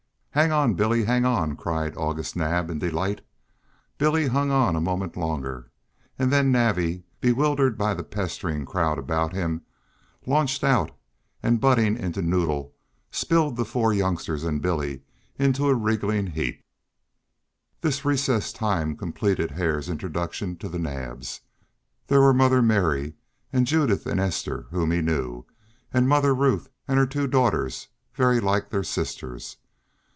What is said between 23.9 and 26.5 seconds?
and Esther, whom he knew, and Mother